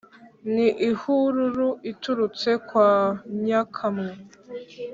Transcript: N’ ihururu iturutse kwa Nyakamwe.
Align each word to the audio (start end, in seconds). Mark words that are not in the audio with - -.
N’ 0.53 0.55
ihururu 0.89 1.69
iturutse 1.91 2.49
kwa 2.67 2.89
Nyakamwe. 3.45 4.11